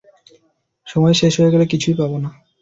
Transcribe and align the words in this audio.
সময় 0.87 1.15
শেষ 1.19 1.33
হয়ে 1.39 1.53
গেলে 1.53 1.65
কিছুই 1.73 1.95
পাবো 1.99 2.17
না। 2.23 2.29